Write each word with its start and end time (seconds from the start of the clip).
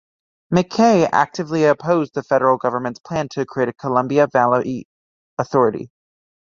McKay 0.51 1.07
actively 1.13 1.63
opposed 1.65 2.15
the 2.15 2.23
Federal 2.23 2.57
Government's 2.57 2.97
plan 2.99 3.29
to 3.33 3.45
create 3.45 3.69
a 3.69 3.73
Columbia 3.73 4.25
Valley 4.25 4.87
Authority. 5.37 5.91